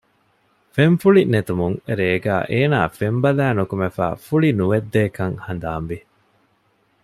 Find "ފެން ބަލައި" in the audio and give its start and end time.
2.97-3.55